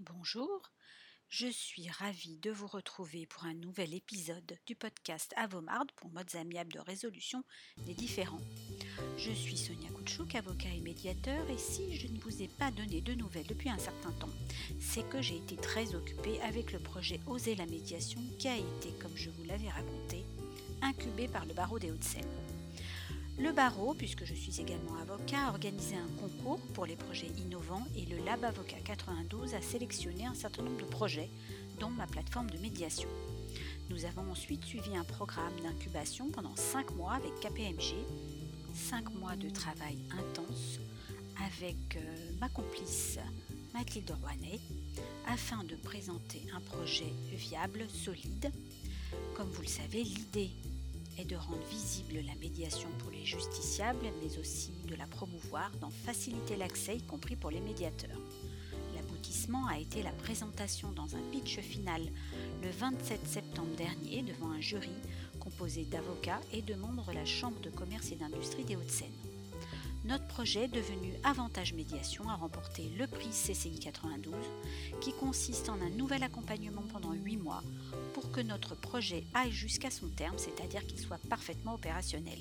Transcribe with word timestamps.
Bonjour, 0.00 0.70
je 1.28 1.48
suis 1.48 1.90
ravie 1.90 2.36
de 2.38 2.52
vous 2.52 2.68
retrouver 2.68 3.26
pour 3.26 3.46
un 3.46 3.54
nouvel 3.54 3.94
épisode 3.94 4.56
du 4.64 4.76
podcast 4.76 5.34
Avomarde 5.36 5.90
pour 5.96 6.08
modes 6.10 6.36
amiables 6.36 6.72
de 6.72 6.78
résolution 6.78 7.42
des 7.78 7.94
différends. 7.94 8.40
Je 9.16 9.32
suis 9.32 9.56
Sonia 9.56 9.90
Koutchouk, 9.90 10.36
avocat 10.36 10.68
et 10.68 10.82
médiateur, 10.82 11.50
et 11.50 11.58
si 11.58 11.96
je 11.96 12.06
ne 12.06 12.20
vous 12.20 12.42
ai 12.42 12.46
pas 12.46 12.70
donné 12.70 13.00
de 13.00 13.14
nouvelles 13.14 13.48
depuis 13.48 13.70
un 13.70 13.78
certain 13.78 14.12
temps, 14.12 14.30
c'est 14.78 15.08
que 15.08 15.20
j'ai 15.20 15.38
été 15.38 15.56
très 15.56 15.96
occupée 15.96 16.40
avec 16.42 16.70
le 16.72 16.78
projet 16.78 17.18
Oser 17.26 17.56
la 17.56 17.66
médiation 17.66 18.20
qui 18.38 18.46
a 18.46 18.56
été, 18.56 18.92
comme 19.00 19.16
je 19.16 19.30
vous 19.30 19.42
l'avais 19.42 19.68
raconté, 19.68 20.24
incubé 20.80 21.26
par 21.26 21.44
le 21.44 21.54
barreau 21.54 21.80
des 21.80 21.90
Hauts-de-Seine. 21.90 22.47
Le 23.40 23.52
barreau, 23.52 23.94
puisque 23.94 24.24
je 24.24 24.34
suis 24.34 24.60
également 24.60 24.96
avocat, 24.96 25.46
a 25.46 25.50
organisé 25.50 25.94
un 25.94 26.08
concours 26.20 26.58
pour 26.74 26.86
les 26.86 26.96
projets 26.96 27.30
innovants 27.38 27.86
et 27.96 28.04
le 28.04 28.24
Lab 28.24 28.44
Avocat 28.44 28.80
92 28.84 29.54
a 29.54 29.62
sélectionné 29.62 30.26
un 30.26 30.34
certain 30.34 30.62
nombre 30.62 30.80
de 30.80 30.90
projets, 30.90 31.30
dont 31.78 31.90
ma 31.90 32.08
plateforme 32.08 32.50
de 32.50 32.58
médiation. 32.58 33.08
Nous 33.90 34.04
avons 34.04 34.28
ensuite 34.32 34.64
suivi 34.64 34.96
un 34.96 35.04
programme 35.04 35.54
d'incubation 35.62 36.30
pendant 36.30 36.56
5 36.56 36.90
mois 36.96 37.12
avec 37.12 37.32
KPMG, 37.40 37.94
5 38.74 39.14
mois 39.14 39.36
de 39.36 39.50
travail 39.50 39.98
intense 40.10 40.80
avec 41.46 41.96
euh, 41.96 42.30
ma 42.40 42.48
complice 42.48 43.18
Mathilde 43.72 44.10
Rouanet 44.20 44.58
afin 45.28 45.62
de 45.62 45.76
présenter 45.76 46.42
un 46.56 46.60
projet 46.60 47.12
viable, 47.30 47.86
solide. 47.88 48.50
Comme 49.34 49.48
vous 49.50 49.62
le 49.62 49.68
savez, 49.68 50.02
l'idée 50.02 50.50
est 51.18 51.24
de 51.24 51.36
rendre 51.36 51.64
visible 51.70 52.20
la 52.26 52.34
médiation 52.36 52.88
pour 52.98 53.10
les 53.10 53.24
justiciables, 53.24 54.06
mais 54.22 54.38
aussi 54.38 54.72
de 54.86 54.94
la 54.94 55.06
promouvoir, 55.06 55.70
d'en 55.80 55.90
faciliter 55.90 56.56
l'accès, 56.56 56.96
y 56.96 57.02
compris 57.02 57.36
pour 57.36 57.50
les 57.50 57.60
médiateurs. 57.60 58.20
L'aboutissement 58.94 59.66
a 59.66 59.78
été 59.78 60.02
la 60.02 60.12
présentation 60.12 60.92
dans 60.92 61.16
un 61.16 61.22
pitch 61.32 61.58
final 61.60 62.02
le 62.62 62.70
27 62.70 63.26
septembre 63.26 63.74
dernier 63.76 64.22
devant 64.22 64.50
un 64.50 64.60
jury 64.60 64.94
composé 65.40 65.84
d'avocats 65.84 66.40
et 66.52 66.62
de 66.62 66.74
membres 66.74 67.06
de 67.08 67.12
la 67.12 67.24
Chambre 67.24 67.60
de 67.60 67.70
commerce 67.70 68.12
et 68.12 68.16
d'industrie 68.16 68.64
des 68.64 68.76
Hauts-de-Seine. 68.76 69.27
Notre 70.04 70.26
projet, 70.26 70.68
devenu 70.68 71.12
Avantage 71.24 71.74
Médiation, 71.74 72.28
a 72.28 72.36
remporté 72.36 72.90
le 72.96 73.06
prix 73.06 73.30
CCI 73.30 73.78
92, 73.80 74.32
qui 75.00 75.12
consiste 75.12 75.68
en 75.68 75.80
un 75.80 75.90
nouvel 75.90 76.22
accompagnement 76.22 76.84
pendant 76.92 77.12
8 77.12 77.36
mois 77.36 77.62
pour 78.14 78.30
que 78.30 78.40
notre 78.40 78.74
projet 78.76 79.24
aille 79.34 79.50
jusqu'à 79.50 79.90
son 79.90 80.08
terme, 80.08 80.38
c'est-à-dire 80.38 80.86
qu'il 80.86 80.98
soit 80.98 81.20
parfaitement 81.28 81.74
opérationnel. 81.74 82.38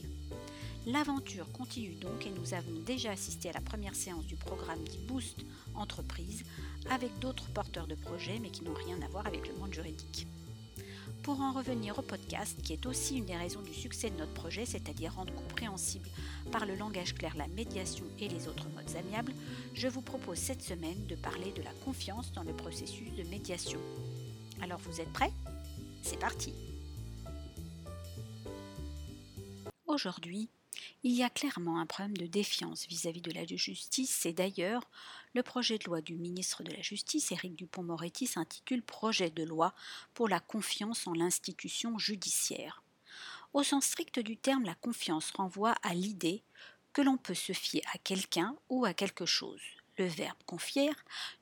L'aventure 0.85 1.51
continue 1.51 1.95
donc 1.95 2.25
et 2.25 2.31
nous 2.31 2.53
avons 2.53 2.79
déjà 2.85 3.11
assisté 3.11 3.49
à 3.49 3.53
la 3.53 3.61
première 3.61 3.95
séance 3.95 4.25
du 4.25 4.37
programme 4.37 4.83
dit 4.83 4.99
Boost 5.07 5.43
Entreprise 5.75 6.45
avec 6.89 7.19
d'autres 7.19 7.51
porteurs 7.51 7.87
de 7.87 7.95
projets 7.95 8.39
mais 8.39 8.51
qui 8.51 8.63
n'ont 8.63 8.73
rien 8.73 9.01
à 9.01 9.09
voir 9.09 9.27
avec 9.27 9.47
le 9.47 9.55
monde 9.55 9.73
juridique. 9.73 10.27
Pour 11.27 11.41
en 11.41 11.51
revenir 11.51 11.99
au 11.99 12.01
podcast, 12.01 12.57
qui 12.63 12.71
est 12.71 12.85
aussi 12.85 13.17
une 13.17 13.25
des 13.25 13.35
raisons 13.35 13.61
du 13.61 13.73
succès 13.73 14.09
de 14.09 14.15
notre 14.15 14.33
projet, 14.33 14.65
c'est-à-dire 14.65 15.13
rendre 15.13 15.33
compréhensible 15.33 16.07
par 16.53 16.65
le 16.65 16.73
langage 16.73 17.15
clair 17.15 17.35
la 17.35 17.49
médiation 17.49 18.05
et 18.17 18.29
les 18.29 18.47
autres 18.47 18.69
modes 18.69 18.95
amiables, 18.95 19.33
je 19.73 19.89
vous 19.89 19.99
propose 19.99 20.37
cette 20.37 20.61
semaine 20.61 21.05
de 21.05 21.15
parler 21.15 21.51
de 21.51 21.61
la 21.61 21.73
confiance 21.83 22.31
dans 22.31 22.43
le 22.43 22.53
processus 22.53 23.13
de 23.13 23.23
médiation. 23.23 23.77
Alors 24.61 24.79
vous 24.79 25.01
êtes 25.01 25.11
prêts? 25.11 25.33
C'est 26.01 26.17
parti 26.17 26.53
Aujourd'hui, 29.85 30.49
il 31.03 31.13
y 31.13 31.23
a 31.23 31.29
clairement 31.29 31.79
un 31.79 31.85
problème 31.85 32.17
de 32.17 32.25
défiance 32.25 32.87
vis-à-vis 32.87 33.21
de 33.21 33.31
la 33.31 33.45
justice 33.45 34.25
et 34.25 34.33
d'ailleurs, 34.33 34.81
le 35.33 35.43
projet 35.43 35.77
de 35.77 35.85
loi 35.85 36.01
du 36.01 36.15
ministre 36.15 36.63
de 36.63 36.71
la 36.71 36.81
Justice, 36.81 37.31
Éric 37.31 37.55
Dupont-Moretti, 37.55 38.25
s'intitule 38.25 38.81
Projet 38.81 39.29
de 39.29 39.43
loi 39.43 39.73
pour 40.13 40.27
la 40.27 40.39
confiance 40.39 41.05
en 41.05 41.13
l'institution 41.13 41.99
judiciaire. 41.99 42.81
Au 43.53 43.63
sens 43.63 43.85
strict 43.85 44.19
du 44.19 44.37
terme, 44.37 44.63
la 44.63 44.75
confiance 44.75 45.31
renvoie 45.31 45.75
à 45.83 45.93
l'idée 45.93 46.43
que 46.93 47.01
l'on 47.01 47.17
peut 47.17 47.35
se 47.35 47.53
fier 47.53 47.83
à 47.93 47.99
quelqu'un 47.99 48.55
ou 48.69 48.85
à 48.85 48.93
quelque 48.93 49.25
chose. 49.25 49.61
Le 49.97 50.05
verbe 50.05 50.37
confier, 50.45 50.89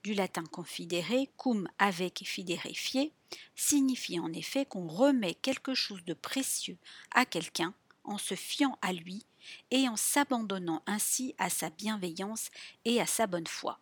du 0.03 0.13
latin 0.13 0.44
confidere, 0.46 1.28
cum 1.38 1.68
avec 1.78 2.24
fidere 2.25 2.74
fier, 2.74 3.12
signifie 3.56 4.19
en 4.19 4.31
effet 4.34 4.66
qu'on 4.66 4.88
remet 4.88 5.35
quelque 5.35 5.74
chose 5.74 6.03
de 6.06 6.13
précieux 6.13 6.78
à 7.12 7.25
quelqu'un 7.25 7.74
en 8.07 8.17
se 8.17 8.35
fiant 8.35 8.77
à 8.81 8.93
lui 8.93 9.25
et 9.71 9.88
en 9.88 9.95
s'abandonnant 9.95 10.81
ainsi 10.85 11.35
à 11.38 11.49
sa 11.49 11.69
bienveillance 11.69 12.49
et 12.85 13.01
à 13.01 13.05
sa 13.05 13.27
bonne 13.27 13.47
foi. 13.47 13.79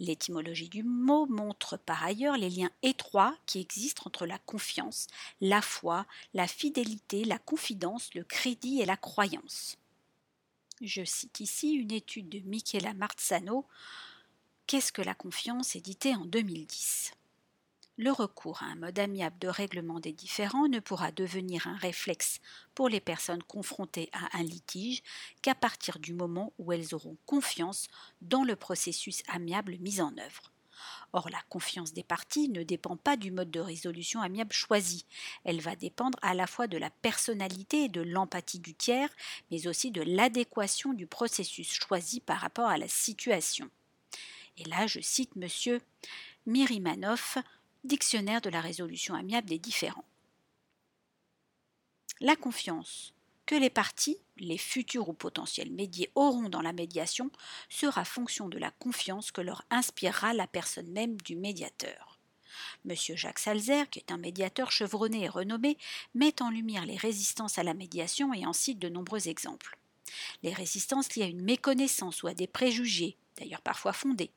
L'étymologie 0.00 0.68
du 0.68 0.82
mot 0.82 1.26
montre 1.26 1.76
par 1.76 2.02
ailleurs 2.04 2.36
les 2.36 2.50
liens 2.50 2.70
étroits 2.82 3.36
qui 3.46 3.60
existent 3.60 4.02
entre 4.06 4.26
la 4.26 4.38
confiance, 4.38 5.06
la 5.40 5.62
foi, 5.62 6.06
la 6.32 6.48
fidélité, 6.48 7.24
la 7.24 7.38
confidence, 7.38 8.12
le 8.14 8.24
crédit 8.24 8.80
et 8.80 8.86
la 8.86 8.96
croyance. 8.96 9.78
Je 10.80 11.04
cite 11.04 11.40
ici 11.40 11.72
une 11.72 11.92
étude 11.92 12.28
de 12.28 12.40
Michela 12.40 12.94
Marzano 12.94 13.66
Qu'est-ce 14.66 14.92
que 14.92 15.02
la 15.02 15.14
confiance? 15.14 15.76
éditée 15.76 16.14
en 16.14 16.24
2010 16.24 17.12
le 17.96 18.10
recours 18.10 18.62
à 18.62 18.66
un 18.66 18.74
mode 18.74 18.98
amiable 18.98 19.38
de 19.38 19.48
règlement 19.48 20.00
des 20.00 20.12
différends 20.12 20.68
ne 20.68 20.80
pourra 20.80 21.12
devenir 21.12 21.68
un 21.68 21.76
réflexe 21.76 22.40
pour 22.74 22.88
les 22.88 23.00
personnes 23.00 23.42
confrontées 23.42 24.10
à 24.12 24.36
un 24.36 24.42
litige 24.42 25.02
qu'à 25.42 25.54
partir 25.54 25.98
du 26.00 26.12
moment 26.12 26.52
où 26.58 26.72
elles 26.72 26.94
auront 26.94 27.16
confiance 27.24 27.86
dans 28.20 28.42
le 28.42 28.56
processus 28.56 29.22
amiable 29.28 29.76
mis 29.78 30.00
en 30.00 30.16
œuvre. 30.18 30.50
Or, 31.12 31.30
la 31.30 31.40
confiance 31.48 31.92
des 31.92 32.02
parties 32.02 32.48
ne 32.48 32.64
dépend 32.64 32.96
pas 32.96 33.16
du 33.16 33.30
mode 33.30 33.52
de 33.52 33.60
résolution 33.60 34.20
amiable 34.20 34.52
choisi. 34.52 35.06
Elle 35.44 35.60
va 35.60 35.76
dépendre 35.76 36.18
à 36.22 36.34
la 36.34 36.48
fois 36.48 36.66
de 36.66 36.76
la 36.76 36.90
personnalité 36.90 37.84
et 37.84 37.88
de 37.88 38.00
l'empathie 38.00 38.58
du 38.58 38.74
tiers, 38.74 39.10
mais 39.52 39.68
aussi 39.68 39.92
de 39.92 40.02
l'adéquation 40.02 40.92
du 40.92 41.06
processus 41.06 41.72
choisi 41.72 42.18
par 42.18 42.38
rapport 42.38 42.66
à 42.66 42.78
la 42.78 42.88
situation. 42.88 43.70
Et 44.56 44.64
là, 44.64 44.88
je 44.88 45.00
cite 45.00 45.30
M. 45.36 45.78
Mirimanov, 46.46 47.36
Dictionnaire 47.84 48.40
de 48.40 48.48
la 48.48 48.62
résolution 48.62 49.14
amiable 49.14 49.46
des 49.46 49.58
différends. 49.58 50.06
La 52.20 52.34
confiance 52.34 53.12
que 53.44 53.54
les 53.54 53.68
parties, 53.68 54.16
les 54.38 54.56
futurs 54.56 55.10
ou 55.10 55.12
potentiels 55.12 55.70
médiés, 55.70 56.10
auront 56.14 56.48
dans 56.48 56.62
la 56.62 56.72
médiation 56.72 57.30
sera 57.68 58.06
fonction 58.06 58.48
de 58.48 58.56
la 58.56 58.70
confiance 58.70 59.30
que 59.32 59.42
leur 59.42 59.66
inspirera 59.68 60.32
la 60.32 60.46
personne 60.46 60.90
même 60.92 61.20
du 61.20 61.36
médiateur. 61.36 62.18
M. 62.88 62.96
Jacques 62.96 63.38
Salzer, 63.38 63.90
qui 63.90 63.98
est 63.98 64.12
un 64.12 64.16
médiateur 64.16 64.72
chevronné 64.72 65.24
et 65.24 65.28
renommé, 65.28 65.76
met 66.14 66.40
en 66.40 66.48
lumière 66.48 66.86
les 66.86 66.96
résistances 66.96 67.58
à 67.58 67.64
la 67.64 67.74
médiation 67.74 68.32
et 68.32 68.46
en 68.46 68.54
cite 68.54 68.78
de 68.78 68.88
nombreux 68.88 69.28
exemples. 69.28 69.76
Les 70.42 70.54
résistances 70.54 71.14
liées 71.14 71.24
à 71.24 71.28
une 71.28 71.42
méconnaissance 71.42 72.22
ou 72.22 72.28
à 72.28 72.34
des 72.34 72.46
préjugés, 72.46 73.18
d'ailleurs 73.38 73.62
parfois 73.62 73.92
fondée. 73.92 74.30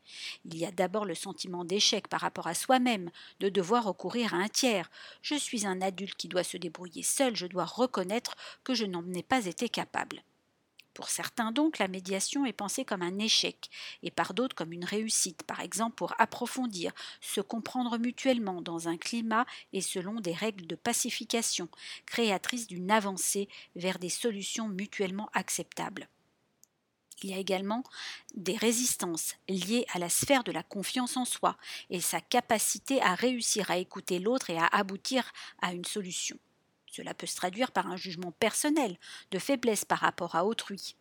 Il 0.45 0.57
y 0.57 0.65
a 0.65 0.71
d'abord 0.71 1.05
le 1.05 1.15
sentiment 1.15 1.65
d'échec 1.65 2.07
par 2.07 2.21
rapport 2.21 2.47
à 2.47 2.53
soi-même, 2.53 3.09
de 3.39 3.49
devoir 3.49 3.83
recourir 3.83 4.33
à 4.33 4.37
un 4.37 4.49
tiers. 4.49 4.89
Je 5.21 5.35
suis 5.35 5.65
un 5.65 5.81
adulte 5.81 6.15
qui 6.15 6.27
doit 6.27 6.43
se 6.43 6.57
débrouiller 6.57 7.03
seul, 7.03 7.35
je 7.35 7.47
dois 7.47 7.65
reconnaître 7.65 8.35
que 8.63 8.73
je 8.73 8.85
n'en 8.85 9.05
ai 9.13 9.23
pas 9.23 9.45
été 9.45 9.69
capable. 9.69 10.23
Pour 10.97 11.09
certains 11.09 11.51
donc, 11.51 11.77
la 11.77 11.87
médiation 11.87 12.43
est 12.43 12.53
pensée 12.53 12.83
comme 12.83 13.03
un 13.03 13.19
échec, 13.19 13.69
et 14.01 14.09
par 14.09 14.33
d'autres 14.33 14.55
comme 14.55 14.73
une 14.73 14.83
réussite, 14.83 15.43
par 15.43 15.59
exemple 15.59 15.93
pour 15.93 16.15
approfondir, 16.17 16.91
se 17.21 17.39
comprendre 17.39 17.99
mutuellement 17.99 18.63
dans 18.63 18.87
un 18.87 18.97
climat 18.97 19.45
et 19.73 19.81
selon 19.81 20.19
des 20.19 20.33
règles 20.33 20.65
de 20.65 20.73
pacification, 20.73 21.69
créatrices 22.07 22.65
d'une 22.65 22.89
avancée 22.89 23.47
vers 23.75 23.99
des 23.99 24.09
solutions 24.09 24.69
mutuellement 24.69 25.29
acceptables. 25.33 26.09
Il 27.23 27.31
y 27.31 27.33
a 27.33 27.38
également 27.38 27.83
des 28.35 28.55
résistances 28.55 29.35
liées 29.50 29.85
à 29.94 30.00
la 30.00 30.09
sphère 30.09 30.44
de 30.44 30.51
la 30.51 30.61
confiance 30.61 31.17
en 31.17 31.25
soi 31.25 31.57
et 31.89 32.00
sa 32.00 32.22
capacité 32.22 33.01
à 33.01 33.15
réussir 33.15 33.71
à 33.71 33.77
écouter 33.77 34.19
l'autre 34.19 34.51
et 34.51 34.57
à 34.57 34.68
aboutir 34.68 35.31
à 35.62 35.74
une 35.74 35.86
solution. 35.86 36.38
Cela 36.91 37.13
peut 37.13 37.27
se 37.27 37.36
traduire 37.36 37.71
par 37.71 37.88
un 37.88 37.97
jugement 37.97 38.31
personnel 38.31 38.97
de 39.31 39.39
faiblesse 39.39 39.83
par 39.83 40.00
rapport 40.00 40.36
à 40.36 40.45
autrui. 40.45 40.95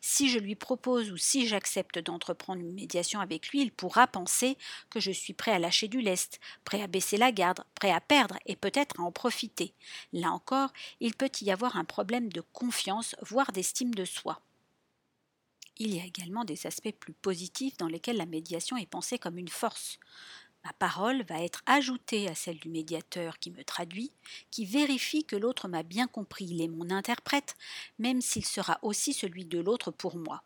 Si 0.00 0.28
je 0.28 0.38
lui 0.38 0.54
propose 0.54 1.10
ou 1.10 1.16
si 1.16 1.46
j'accepte 1.46 1.98
d'entreprendre 1.98 2.60
une 2.60 2.74
médiation 2.74 3.20
avec 3.20 3.48
lui, 3.48 3.62
il 3.62 3.72
pourra 3.72 4.06
penser 4.06 4.58
que 4.90 5.00
je 5.00 5.10
suis 5.10 5.32
prêt 5.32 5.52
à 5.52 5.58
lâcher 5.58 5.88
du 5.88 6.00
lest, 6.00 6.40
prêt 6.64 6.82
à 6.82 6.86
baisser 6.86 7.16
la 7.16 7.32
garde, 7.32 7.64
prêt 7.74 7.90
à 7.90 8.00
perdre 8.00 8.38
et 8.46 8.56
peut-être 8.56 9.00
à 9.00 9.04
en 9.04 9.12
profiter. 9.12 9.72
Là 10.12 10.30
encore, 10.30 10.72
il 11.00 11.14
peut 11.14 11.30
y 11.40 11.50
avoir 11.50 11.76
un 11.76 11.84
problème 11.84 12.30
de 12.30 12.42
confiance, 12.52 13.16
voire 13.22 13.52
d'estime 13.52 13.94
de 13.94 14.04
soi. 14.04 14.42
Il 15.84 15.96
y 15.96 16.00
a 16.00 16.04
également 16.04 16.44
des 16.44 16.68
aspects 16.68 16.94
plus 16.96 17.12
positifs 17.12 17.76
dans 17.76 17.88
lesquels 17.88 18.16
la 18.16 18.24
médiation 18.24 18.76
est 18.76 18.86
pensée 18.86 19.18
comme 19.18 19.36
une 19.36 19.48
force. 19.48 19.98
Ma 20.64 20.72
parole 20.74 21.24
va 21.24 21.42
être 21.42 21.60
ajoutée 21.66 22.28
à 22.28 22.36
celle 22.36 22.60
du 22.60 22.68
médiateur 22.68 23.40
qui 23.40 23.50
me 23.50 23.64
traduit, 23.64 24.12
qui 24.52 24.64
vérifie 24.64 25.24
que 25.24 25.34
l'autre 25.34 25.66
m'a 25.66 25.82
bien 25.82 26.06
compris, 26.06 26.44
il 26.44 26.62
est 26.62 26.68
mon 26.68 26.88
interprète, 26.90 27.56
même 27.98 28.20
s'il 28.20 28.44
sera 28.44 28.78
aussi 28.82 29.12
celui 29.12 29.44
de 29.44 29.58
l'autre 29.58 29.90
pour 29.90 30.14
moi. 30.16 30.44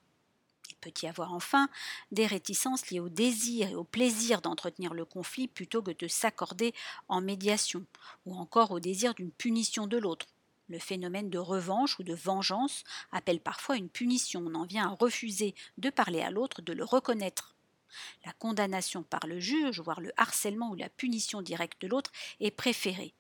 Il 0.71 0.77
peut 0.77 0.95
y 1.03 1.07
avoir 1.07 1.35
enfin 1.35 1.69
des 2.13 2.27
réticences 2.27 2.89
liées 2.89 3.01
au 3.01 3.11
désir 3.11 3.69
et 3.69 3.75
au 3.75 3.85
plaisir 3.85 4.41
d'entretenir 4.41 4.95
le 4.95 5.05
conflit 5.05 5.49
plutôt 5.49 5.83
que 5.83 5.91
de 5.91 6.09
s'accorder 6.09 6.73
en 7.09 7.21
médiation, 7.21 7.85
ou 8.25 8.35
encore 8.35 8.71
au 8.71 8.81
désir 8.81 9.13
d'une 9.13 9.33
punition 9.33 9.87
de 9.87 9.99
l'autre. 9.99 10.29
Le 10.69 10.79
phénomène 10.79 11.31
de 11.31 11.39
revanche 11.39 11.99
ou 11.99 12.03
de 12.03 12.15
vengeance 12.15 12.83
appelle 13.13 13.41
parfois 13.41 13.77
une 13.77 13.89
punition. 13.89 14.45
On 14.47 14.55
en 14.55 14.67
vient 14.67 14.91
à 14.91 14.95
refuser 14.95 15.55
de 15.79 15.91
parler 15.91 16.21
à 16.23 16.31
l'autre, 16.31 16.61
de 16.61 16.73
le 16.73 16.85
reconnaître. 16.85 17.55
La 18.25 18.33
condamnation 18.33 19.03
par 19.05 19.27
le 19.27 19.39
juge, 19.39 19.81
voire 19.81 20.01
le 20.01 20.13
harcèlement 20.17 20.71
ou 20.71 20.75
la 20.75 20.89
punition 20.89 21.41
directe 21.41 21.81
de 21.81 21.87
l'autre, 21.87 22.11
est 22.41 22.51
préférée. 22.51 23.15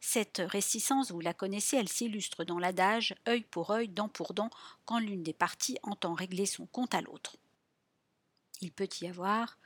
Cette 0.00 0.40
réticence, 0.44 1.10
vous 1.10 1.20
la 1.20 1.34
connaissez, 1.34 1.76
elle 1.76 1.88
s'illustre 1.88 2.44
dans 2.44 2.58
l'adage 2.58 3.14
œil 3.28 3.42
pour 3.42 3.70
œil, 3.70 3.88
dent 3.88 4.08
pour 4.08 4.32
dent, 4.32 4.50
quand 4.84 4.98
l'une 4.98 5.22
des 5.22 5.32
parties 5.32 5.78
entend 5.82 6.14
régler 6.14 6.46
son 6.46 6.66
compte 6.66 6.94
à 6.94 7.00
l'autre. 7.00 7.36
Il 8.60 8.72
peut 8.72 8.88
y 9.00 9.06
avoir 9.06 9.58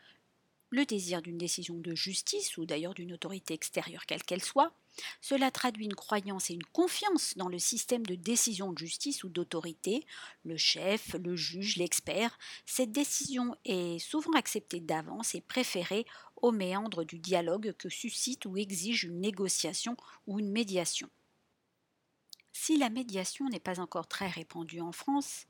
le 0.70 0.84
désir 0.86 1.20
d'une 1.20 1.38
décision 1.38 1.76
de 1.76 1.94
justice 1.94 2.56
ou 2.56 2.64
d'ailleurs 2.64 2.94
d'une 2.94 3.12
autorité 3.12 3.54
extérieure 3.54 4.06
quelle 4.06 4.22
qu'elle 4.22 4.42
soit, 4.42 4.72
cela 5.20 5.50
traduit 5.50 5.84
une 5.84 5.94
croyance 5.94 6.50
et 6.50 6.54
une 6.54 6.64
confiance 6.64 7.34
dans 7.36 7.48
le 7.48 7.58
système 7.58 8.04
de 8.04 8.14
décision 8.14 8.72
de 8.72 8.78
justice 8.78 9.24
ou 9.24 9.28
d'autorité, 9.28 10.04
le 10.44 10.56
chef, 10.56 11.14
le 11.14 11.36
juge, 11.36 11.76
l'expert. 11.76 12.38
Cette 12.66 12.92
décision 12.92 13.56
est 13.64 13.98
souvent 13.98 14.32
acceptée 14.32 14.80
d'avance 14.80 15.34
et 15.34 15.40
préférée 15.40 16.06
au 16.36 16.52
méandre 16.52 17.04
du 17.04 17.18
dialogue 17.18 17.74
que 17.78 17.88
suscite 17.88 18.46
ou 18.46 18.56
exige 18.56 19.04
une 19.04 19.20
négociation 19.20 19.96
ou 20.26 20.38
une 20.38 20.50
médiation. 20.50 21.08
Si 22.52 22.76
la 22.76 22.90
médiation 22.90 23.48
n'est 23.48 23.60
pas 23.60 23.80
encore 23.80 24.06
très 24.06 24.28
répandue 24.28 24.80
en 24.80 24.92
France, 24.92 25.46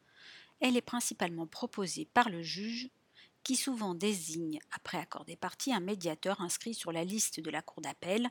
elle 0.61 0.77
est 0.77 0.83
principalement 0.83 1.47
proposée 1.47 2.07
par 2.13 2.29
le 2.29 2.43
juge 2.43 2.91
qui 3.43 3.57
souvent 3.57 3.95
désigne, 3.95 4.59
après 4.73 4.99
accord 4.99 5.25
des 5.25 5.37
parties, 5.37 5.73
un 5.73 5.81
médiateur 5.81 6.41
inscrit 6.41 6.75
sur 6.75 6.93
la 6.93 7.05
liste 7.05 7.41
de 7.41 7.51
la 7.51 7.63
Cour 7.63 7.83
d'appel 7.83 8.29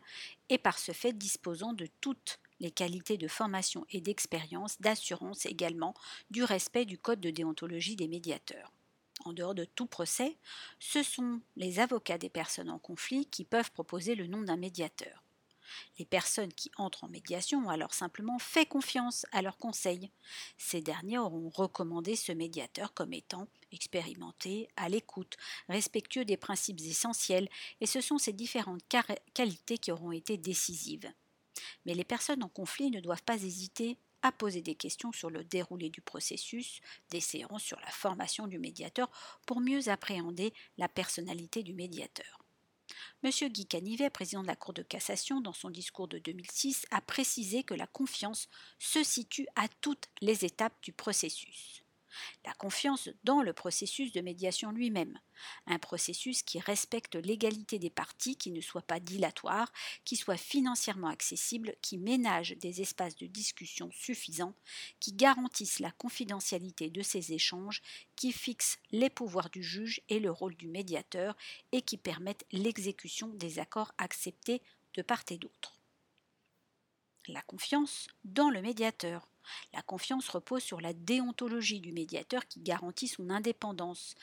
et 0.50 0.58
par 0.58 0.78
ce 0.78 0.92
fait 0.92 1.14
disposant 1.14 1.74
de 1.74 1.88
toutes 2.02 2.40
les 2.60 2.72
qualités 2.72 3.18
de 3.18 3.28
formation 3.28 3.86
et 3.90 4.02
d'expérience, 4.02 4.80
d'assurance 4.82 5.46
également 5.46 5.94
du 6.30 6.44
respect 6.44 6.86
du 6.86 6.98
code 6.98 7.22
de 7.22 7.32
déontologie 7.32 7.96
des 7.96 8.08
médiateurs. 8.08 8.72
En 9.26 9.34
dehors 9.34 9.56
de 9.56 9.66
tout 9.66 9.88
procès, 9.88 10.38
ce 10.80 11.04
sont 11.04 11.42
les 11.58 11.80
avocats 11.80 12.18
des 12.18 12.30
personnes 12.30 12.70
en 12.70 12.80
conflit 12.80 13.26
qui 13.26 13.44
peuvent 13.44 13.72
proposer 13.72 14.16
le 14.16 14.28
nom 14.28 14.42
d'un 14.42 14.58
médiateur. 14.58 15.24
Les 15.98 16.06
personnes 16.06 16.54
qui 16.54 16.72
entrent 16.78 17.04
en 17.04 17.10
médiation 17.10 17.66
ont 17.66 17.70
alors 17.70 17.94
simplement 17.94 18.40
fait 18.40 18.66
confiance 18.66 19.26
à 19.32 19.42
leurs 19.42 19.58
conseils. 19.58 20.10
Ces 20.58 20.82
derniers 20.82 21.18
auront 21.18 21.50
recommandé 21.50 22.16
ce 22.16 22.32
médiateur 22.32 22.94
comme 22.94 23.14
étant 23.14 23.48
expérimenté, 23.72 24.70
à 24.76 24.90
l'écoute, 24.90 25.38
respectueux 25.68 26.26
des 26.26 26.38
principes 26.38 26.82
essentiels, 26.82 27.50
et 27.82 27.86
ce 27.86 28.02
sont 28.02 28.18
ces 28.18 28.34
différentes 28.34 28.84
qualités 29.34 29.78
qui 29.78 29.92
auront 29.92 30.12
été 30.12 30.38
décisives. 30.38 31.12
Mais 31.86 31.94
les 31.94 32.04
personnes 32.04 32.44
en 32.44 32.50
conflit 32.50 32.90
ne 32.90 33.00
doivent 33.00 33.24
pas 33.24 33.42
hésiter 33.44 33.98
à 34.22 34.32
poser 34.32 34.62
des 34.62 34.76
questions 34.76 35.12
sur 35.12 35.30
le 35.30 35.44
déroulé 35.44 35.90
du 35.90 36.02
processus, 36.02 36.82
des 37.10 37.22
séances 37.22 37.64
sur 37.64 37.80
la 37.80 37.92
formation 37.92 38.48
du 38.48 38.60
médiateur 38.60 39.10
pour 39.46 39.62
mieux 39.62 39.88
appréhender 39.90 40.54
la 40.78 40.90
personnalité 40.90 41.64
du 41.64 41.74
médiateur. 41.74 42.39
M. 43.24 43.32
Guy 43.50 43.66
Canivet, 43.66 44.10
président 44.10 44.42
de 44.42 44.48
la 44.48 44.56
Cour 44.56 44.74
de 44.74 44.84
cassation, 44.84 45.42
dans 45.42 45.54
son 45.54 45.70
discours 45.70 46.08
de 46.08 46.20
2006, 46.20 46.86
a 46.92 47.02
précisé 47.02 47.64
que 47.64 47.74
la 47.74 47.88
confiance 47.88 48.48
se 48.80 49.04
situe 49.04 49.48
à 49.56 49.68
toutes 49.82 50.10
les 50.22 50.46
étapes 50.46 50.76
du 50.82 50.92
processus. 50.92 51.79
La 52.46 52.54
confiance 52.54 53.10
dans 53.24 53.42
le 53.42 53.54
processus 53.54 54.12
de 54.12 54.22
médiation 54.22 54.72
lui-même, 54.72 55.20
un 55.68 55.80
processus 55.80 56.44
qui 56.44 56.60
respecte 56.60 57.16
l'égalité 57.16 57.80
des 57.80 57.90
parties, 57.90 58.36
qui 58.36 58.52
ne 58.52 58.62
soit 58.62 58.82
pas 58.82 59.00
dilatoire, 59.00 59.72
qui 60.06 60.16
soit 60.16 60.38
financièrement 60.38 61.08
accessible, 61.08 61.76
qui 61.82 61.98
ménage 61.98 62.56
des 62.58 62.82
espaces 62.82 63.16
de 63.16 63.28
discussion 63.28 63.90
suffisants, 63.92 64.56
qui 65.00 65.14
garantisse 65.14 65.80
la 65.80 65.92
confidentialité 65.92 66.90
de 66.90 67.02
ces 67.02 67.34
échanges, 67.34 67.82
qui 68.16 68.32
fixe 68.32 68.80
les 68.92 69.10
pouvoirs 69.10 69.50
du 69.50 69.64
juge 69.64 70.02
et 70.10 70.20
le 70.20 70.32
rôle 70.32 70.56
du 70.56 70.68
médiateur 70.68 71.36
et 71.72 71.82
qui 71.82 71.98
permettent 71.98 72.46
l'exécution 72.52 73.28
des 73.30 73.60
accords 73.60 73.94
acceptés 73.98 74.62
de 74.96 75.02
part 75.02 75.24
et 75.30 75.38
d'autre. 75.38 75.80
La 77.28 77.42
confiance 77.44 78.08
dans 78.24 78.50
le 78.50 78.62
médiateur 78.62 79.30
la 79.74 79.82
confiance 79.82 80.30
repose 80.30 80.64
sur 80.64 80.82
la 80.82 80.94
déontologie 80.94 81.80
du 81.80 81.92
médiateur 81.92 82.48
qui 82.48 82.60
garantit 82.60 83.08
son 83.08 83.30
indépendance, 83.30 84.16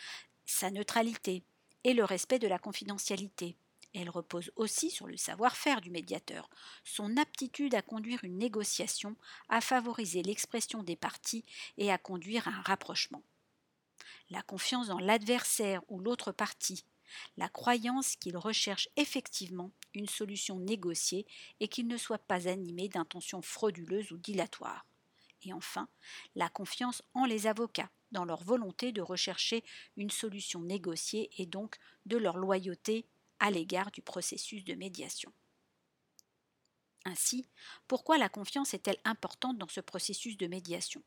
sa 0.44 0.70
neutralité 0.70 1.43
et 1.84 1.94
le 1.94 2.05
respect 2.05 2.38
de 2.38 2.49
la 2.49 2.58
confidentialité. 2.58 3.56
Elle 3.94 4.11
repose 4.11 4.50
aussi 4.56 4.90
sur 4.90 5.06
le 5.06 5.17
savoir-faire 5.17 5.81
du 5.81 5.90
médiateur, 5.90 6.50
son 6.84 7.17
aptitude 7.17 7.75
à 7.75 7.81
conduire 7.81 8.25
une 8.25 8.37
négociation, 8.37 9.17
à 9.49 9.61
favoriser 9.61 10.23
l'expression 10.23 10.82
des 10.82 10.96
parties 10.96 11.44
et 11.78 11.90
à 11.90 11.96
conduire 11.96 12.46
à 12.46 12.50
un 12.50 12.62
rapprochement. 12.62 13.23
La 14.28 14.43
confiance 14.43 14.88
dans 14.88 14.99
l'adversaire 14.99 15.81
ou 15.88 16.00
l'autre 16.00 16.32
partie, 16.32 16.84
la 17.37 17.49
croyance 17.49 18.17
qu'il 18.17 18.37
recherche 18.37 18.88
effectivement 18.96 19.70
une 19.94 20.08
solution 20.08 20.58
négociée 20.58 21.26
et 21.61 21.69
qu'il 21.69 21.87
ne 21.87 21.96
soit 21.96 22.19
pas 22.19 22.49
animé 22.49 22.88
d'intentions 22.88 23.40
frauduleuses 23.43 24.12
ou 24.12 24.19
dilatoires 24.19 24.84
et 25.46 25.52
enfin 25.52 25.88
la 26.34 26.48
confiance 26.48 27.02
en 27.14 27.25
les 27.25 27.46
avocats, 27.46 27.90
dans 28.12 28.25
leur 28.25 28.43
volonté 28.43 28.93
de 28.93 29.02
rechercher 29.02 29.64
une 29.96 30.10
solution 30.10 30.60
négociée 30.60 31.31
et 31.38 31.46
donc 31.46 31.76
de 32.06 32.16
leur 32.16 32.37
loyauté 32.37 33.06
à 33.38 33.50
l'égard 33.50 33.90
du 33.90 34.02
processus 34.02 34.64
de 34.64 34.75
médiation. 34.75 35.32
Ainsi, 37.04 37.46
pourquoi 37.87 38.19
la 38.19 38.28
confiance 38.28 38.75
est-elle 38.75 38.98
importante 39.04 39.58
dans 39.58 39.69
ce 39.69 39.81
processus 39.81 40.37
de 40.37 40.48
médiation? 40.48 41.02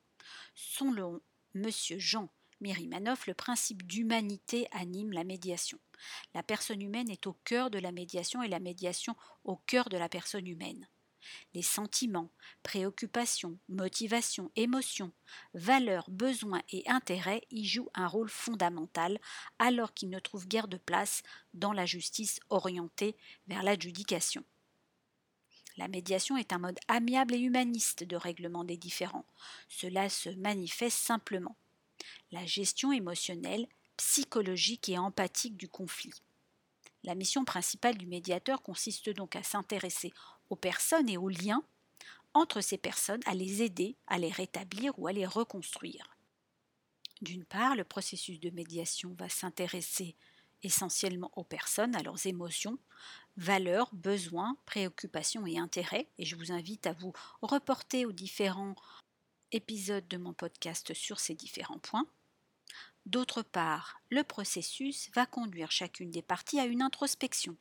Selon 0.55 1.21
M. 1.55 1.69
Jean 1.97 2.29
Mirimanoff, 2.61 3.27
le 3.27 3.33
principe 3.33 3.83
d'humanité 3.83 4.67
anime 4.71 5.11
la 5.11 5.23
médiation. 5.23 5.79
La 6.33 6.43
personne 6.43 6.81
humaine 6.81 7.09
est 7.09 7.27
au 7.27 7.33
cœur 7.43 7.69
de 7.69 7.79
la 7.79 7.91
médiation 7.91 8.43
et 8.43 8.47
la 8.47 8.59
médiation 8.59 9.15
au 9.43 9.57
cœur 9.57 9.89
de 9.89 9.97
la 9.97 10.09
personne 10.09 10.47
humaine. 10.47 10.87
Les 11.53 11.61
sentiments, 11.61 12.29
préoccupations, 12.63 13.57
motivations, 13.67 14.51
émotions, 14.55 15.11
valeurs, 15.53 16.09
besoins 16.09 16.61
et 16.71 16.83
intérêts 16.87 17.41
y 17.51 17.65
jouent 17.65 17.89
un 17.93 18.07
rôle 18.07 18.29
fondamental 18.29 19.19
alors 19.57 19.93
qu'ils 19.93 20.09
ne 20.09 20.19
trouvent 20.19 20.47
guère 20.47 20.67
de 20.67 20.77
place 20.77 21.21
dans 21.53 21.73
la 21.73 21.85
justice 21.85 22.39
orientée 22.49 23.15
vers 23.47 23.63
l'adjudication. 23.63 24.43
La 25.77 25.87
médiation 25.87 26.35
est 26.35 26.51
un 26.51 26.57
mode 26.57 26.79
amiable 26.89 27.35
et 27.35 27.39
humaniste 27.39 28.03
de 28.03 28.17
règlement 28.17 28.65
des 28.65 28.75
différends. 28.75 29.25
Cela 29.69 30.09
se 30.09 30.29
manifeste 30.29 30.97
simplement. 30.97 31.55
La 32.31 32.45
gestion 32.45 32.91
émotionnelle, 32.91 33.67
psychologique 33.95 34.89
et 34.89 34.97
empathique 34.97 35.55
du 35.55 35.69
conflit. 35.69 36.13
La 37.03 37.15
mission 37.15 37.45
principale 37.45 37.97
du 37.97 38.07
médiateur 38.07 38.61
consiste 38.61 39.09
donc 39.09 39.37
à 39.37 39.43
s'intéresser 39.43 40.11
aux 40.49 40.55
personnes 40.55 41.09
et 41.09 41.17
aux 41.17 41.29
liens 41.29 41.63
entre 42.33 42.61
ces 42.61 42.77
personnes, 42.77 43.21
à 43.25 43.33
les 43.33 43.63
aider, 43.63 43.97
à 44.07 44.17
les 44.17 44.29
rétablir 44.29 44.97
ou 44.99 45.07
à 45.07 45.11
les 45.11 45.25
reconstruire. 45.25 46.17
D'une 47.21 47.45
part, 47.45 47.75
le 47.75 47.83
processus 47.83 48.39
de 48.39 48.49
médiation 48.49 49.13
va 49.17 49.29
s'intéresser 49.29 50.15
essentiellement 50.63 51.31
aux 51.35 51.43
personnes, 51.43 51.95
à 51.95 52.03
leurs 52.03 52.25
émotions, 52.27 52.77
valeurs, 53.37 53.89
besoins, 53.93 54.57
préoccupations 54.65 55.45
et 55.45 55.57
intérêts, 55.57 56.07
et 56.17 56.25
je 56.25 56.35
vous 56.35 56.51
invite 56.51 56.87
à 56.87 56.93
vous 56.93 57.13
reporter 57.41 58.05
aux 58.05 58.11
différents 58.11 58.75
épisodes 59.51 60.07
de 60.07 60.17
mon 60.17 60.33
podcast 60.33 60.93
sur 60.93 61.19
ces 61.19 61.35
différents 61.35 61.79
points. 61.79 62.05
D'autre 63.05 63.41
part, 63.41 64.01
le 64.09 64.23
processus 64.23 65.09
va 65.15 65.25
conduire 65.25 65.71
chacune 65.71 66.11
des 66.11 66.21
parties 66.21 66.59
à 66.59 66.65
une 66.65 66.81
introspection, 66.81 67.57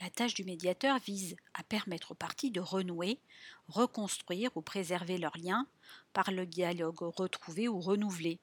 la 0.00 0.10
tâche 0.10 0.34
du 0.34 0.44
médiateur 0.44 0.98
vise 0.98 1.36
à 1.54 1.62
permettre 1.62 2.12
aux 2.12 2.16
parties 2.16 2.50
de 2.50 2.60
renouer, 2.60 3.18
reconstruire 3.68 4.50
ou 4.56 4.62
préserver 4.62 5.18
leurs 5.18 5.36
liens 5.38 5.66
par 6.12 6.30
le 6.30 6.46
dialogue 6.46 7.00
retrouvé 7.00 7.68
ou 7.68 7.80
renouvelé. 7.80 8.38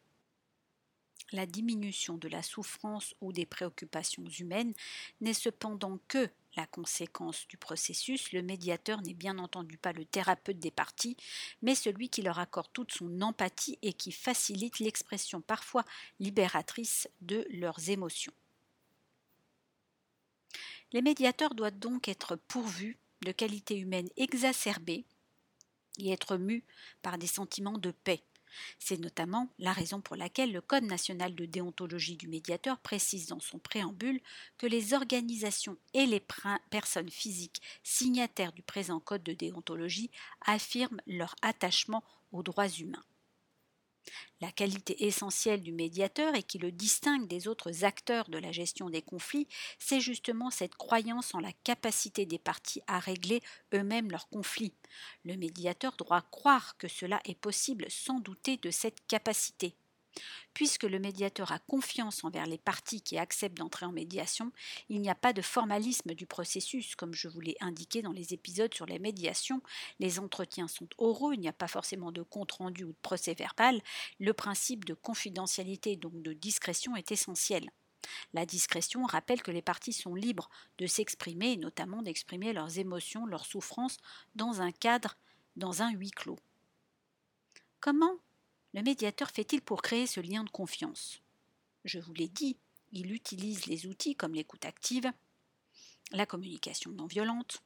La 1.32 1.46
diminution 1.46 2.18
de 2.18 2.28
la 2.28 2.44
souffrance 2.44 3.16
ou 3.22 3.32
des 3.34 3.46
préoccupations 3.46 4.26
humaines 4.40 4.74
n'est 5.22 5.34
cependant 5.34 6.00
que 6.08 6.30
la 6.56 6.68
conséquence 6.68 7.48
du 7.48 7.58
processus. 7.58 8.32
Le 8.32 8.44
médiateur 8.44 9.02
n'est 9.02 9.16
bien 9.16 9.40
entendu 9.40 9.78
pas 9.78 9.94
le 9.94 10.06
thérapeute 10.06 10.60
des 10.60 10.72
parties, 10.72 11.18
mais 11.62 11.74
celui 11.74 12.10
qui 12.10 12.22
leur 12.22 12.38
accorde 12.38 12.72
toute 12.74 12.92
son 12.92 13.22
empathie 13.22 13.80
et 13.82 13.94
qui 13.94 14.12
facilite 14.12 14.80
l'expression 14.80 15.42
parfois 15.42 15.86
libératrice 16.20 17.10
de 17.22 17.48
leurs 17.50 17.90
émotions. 17.90 18.34
Les 20.94 21.02
médiateurs 21.02 21.56
doivent 21.56 21.80
donc 21.80 22.08
être 22.08 22.36
pourvus 22.36 22.98
de 23.24 23.32
qualités 23.32 23.78
humaines 23.78 24.10
exacerbées 24.16 25.06
et 25.98 26.12
être 26.12 26.38
mus 26.38 26.64
par 27.02 27.18
des 27.18 27.28
sentiments 27.28 27.78
de 27.78 27.92
paix, 27.92 28.24
C'est 28.80 29.00
notamment 29.00 29.50
la 29.58 29.74
raison 29.74 30.02
pour 30.02 30.16
laquelle 30.16 30.52
le 30.52 30.62
Code 30.62 30.84
national 30.84 31.36
de 31.36 31.46
déontologie 31.46 32.18
du 32.18 32.28
médiateur 32.28 32.78
précise 32.80 33.28
dans 33.28 33.40
son 33.40 33.60
préambule 33.60 34.22
que 34.58 34.68
les 34.68 34.94
organisations 34.94 35.78
et 35.94 36.06
les 36.06 36.24
personnes 36.70 37.10
physiques 37.10 37.62
signataires 37.84 38.54
du 38.54 38.62
présent 38.62 39.00
Code 39.00 39.24
de 39.24 39.34
déontologie 39.34 40.12
affirment 40.46 41.02
leur 41.08 41.36
attachement 41.42 42.04
aux 42.32 42.44
droits 42.44 42.70
humains. 42.70 43.04
La 44.42 44.52
qualité 44.52 45.06
essentielle 45.06 45.62
du 45.62 45.72
médiateur 45.72 46.36
et 46.36 46.44
qui 46.44 46.58
le 46.58 46.72
distingue 46.72 47.28
des 47.28 47.48
autres 47.48 47.86
acteurs 47.86 48.30
de 48.30 48.38
la 48.38 48.52
gestion 48.52 48.90
des 48.90 49.02
conflits, 49.02 49.48
c'est 49.80 50.02
justement 50.02 50.50
cette 50.50 50.76
croyance 50.76 51.34
en 51.34 51.40
la 51.40 51.54
capacité 51.64 52.26
des 52.26 52.40
parties 52.40 52.82
à 52.88 53.00
régler 53.00 53.42
eux-mêmes 53.74 54.12
leurs 54.12 54.30
conflits. 54.30 54.76
Le 55.24 55.36
médiateur 55.38 55.96
doit 55.98 56.24
croire 56.32 56.78
que 56.78 56.88
cela 56.88 57.22
est 57.26 57.40
possible 57.40 57.86
sans 57.90 58.20
douter 58.20 58.58
de 58.58 58.72
cette 58.72 59.06
capacité. 59.08 59.78
Puisque 60.54 60.84
le 60.84 61.00
médiateur 61.00 61.52
a 61.52 61.60
confiance 61.60 62.24
envers 62.24 62.46
les 62.46 62.58
parties 62.58 63.02
qui 63.02 63.18
acceptent 63.18 63.58
d'entrer 63.58 63.86
en 63.86 63.92
médiation, 63.92 64.52
il 64.90 65.02
n'y 65.02 65.10
a 65.10 65.16
pas 65.16 65.34
de 65.34 65.42
formalisme 65.42 66.14
du 66.14 66.26
processus, 66.26 66.96
comme 66.96 67.14
je 67.14 67.28
vous 67.28 67.40
l'ai 67.40 67.58
indiqué 67.60 68.02
dans 68.02 68.12
les 68.12 68.34
épisodes 68.34 68.74
sur 68.74 68.86
les 68.86 69.00
médiations. 69.00 69.62
Les 70.00 70.20
entretiens 70.20 70.68
sont 70.68 70.88
oraux, 70.98 71.34
il 71.34 71.40
n'y 71.40 71.48
a 71.48 71.54
pas 71.54 71.68
forcément 71.68 72.12
de 72.12 72.22
compte-rendu 72.22 72.84
ou 72.84 72.92
de 72.92 72.98
procès 73.02 73.34
verbal. 73.34 73.82
Le 74.20 74.34
principe 74.34 74.86
de 74.86 74.94
confidentialité, 74.94 75.96
donc 75.96 76.22
de 76.22 76.34
discrétion, 76.34 76.96
est 76.96 77.12
essentiel. 77.12 77.70
La 78.34 78.46
discrétion 78.46 79.06
rappelle 79.06 79.42
que 79.42 79.52
les 79.52 79.62
parties 79.62 79.94
sont 79.94 80.16
libres 80.16 80.50
de 80.78 80.88
s'exprimer 80.88 81.58
notamment 81.58 82.02
d'exprimer 82.02 82.54
leurs 82.54 82.78
émotions, 82.78 83.26
leurs 83.26 83.46
souffrances 83.46 83.98
dans 84.36 84.62
un 84.62 84.72
cadre, 84.72 85.18
dans 85.56 85.82
un 85.82 85.92
huis 85.92 86.12
clos. 86.12 86.40
Comment 87.80 88.18
le 88.74 88.82
médiateur 88.82 89.30
fait-il 89.30 89.62
pour 89.62 89.82
créer 89.82 90.08
ce 90.08 90.20
lien 90.20 90.44
de 90.44 90.50
confiance? 90.50 91.22
Je 91.86 92.00
vous 92.00 92.14
l'ai 92.14 92.28
dit, 92.28 92.58
il 92.92 93.12
utilise 93.12 93.66
les 93.68 93.86
outils 93.86 94.16
comme 94.16 94.34
l'écoute 94.34 94.66
active, 94.66 95.12
la 96.12 96.26
communication 96.26 96.92
non 96.92 97.06
violente. 97.06 97.62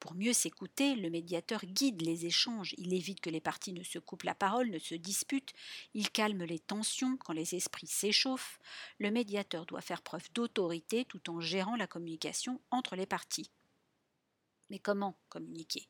Pour 0.00 0.14
mieux 0.14 0.32
s'écouter, 0.32 0.94
le 0.94 1.10
médiateur 1.10 1.64
guide 1.64 2.02
les 2.02 2.26
échanges, 2.26 2.74
il 2.76 2.92
évite 2.92 3.20
que 3.20 3.30
les 3.30 3.40
parties 3.40 3.72
ne 3.72 3.82
se 3.82 3.98
coupent 3.98 4.24
la 4.24 4.34
parole, 4.34 4.70
ne 4.70 4.78
se 4.78 4.94
disputent, 4.94 5.52
il 5.94 6.10
calme 6.10 6.44
les 6.44 6.58
tensions 6.58 7.16
quand 7.16 7.32
les 7.32 7.54
esprits 7.54 7.86
s'échauffent. 7.86 8.60
Le 8.98 9.10
médiateur 9.10 9.64
doit 9.64 9.80
faire 9.80 10.02
preuve 10.02 10.30
d'autorité 10.32 11.04
tout 11.06 11.30
en 11.30 11.40
gérant 11.40 11.76
la 11.76 11.86
communication 11.86 12.60
entre 12.70 12.94
les 12.94 13.06
parties. 13.06 13.50
Mais 14.70 14.78
comment 14.78 15.16
communiquer? 15.28 15.88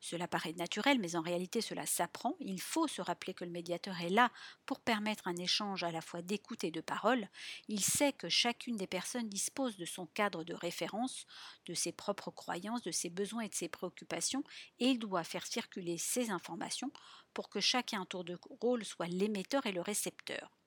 Cela 0.00 0.28
paraît 0.28 0.52
naturel, 0.52 0.98
mais 0.98 1.16
en 1.16 1.20
réalité 1.20 1.60
cela 1.60 1.86
s'apprend. 1.86 2.36
Il 2.40 2.60
faut 2.60 2.86
se 2.86 3.02
rappeler 3.02 3.34
que 3.34 3.44
le 3.44 3.50
médiateur 3.50 4.00
est 4.00 4.10
là 4.10 4.30
pour 4.66 4.80
permettre 4.80 5.28
un 5.28 5.36
échange 5.36 5.82
à 5.82 5.90
la 5.90 6.00
fois 6.00 6.22
d'écoute 6.22 6.64
et 6.64 6.70
de 6.70 6.80
parole. 6.80 7.28
Il 7.68 7.84
sait 7.84 8.12
que 8.12 8.28
chacune 8.28 8.76
des 8.76 8.86
personnes 8.86 9.28
dispose 9.28 9.76
de 9.76 9.84
son 9.84 10.06
cadre 10.06 10.44
de 10.44 10.54
référence, 10.54 11.26
de 11.66 11.74
ses 11.74 11.92
propres 11.92 12.30
croyances, 12.30 12.82
de 12.82 12.92
ses 12.92 13.10
besoins 13.10 13.42
et 13.42 13.48
de 13.48 13.54
ses 13.54 13.68
préoccupations, 13.68 14.44
et 14.78 14.86
il 14.86 14.98
doit 14.98 15.24
faire 15.24 15.46
circuler 15.46 15.98
ces 15.98 16.30
informations 16.30 16.92
pour 17.34 17.48
que 17.48 17.60
chacun 17.60 18.04
tour 18.04 18.24
de 18.24 18.38
rôle 18.60 18.84
soit 18.84 19.06
l'émetteur 19.06 19.66
et 19.66 19.72
le 19.72 19.80
récepteur. 19.80 20.57